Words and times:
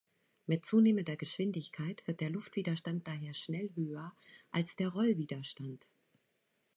Mit 0.47 0.65
zunehmender 0.65 1.15
Geschwindigkeit 1.15 2.07
wird 2.07 2.21
der 2.21 2.31
Luftwiderstand 2.31 3.07
daher 3.07 3.35
schnell 3.35 3.69
höher 3.75 4.15
als 4.49 4.75
der 4.75 4.89
Rollwiderstand. 4.89 5.91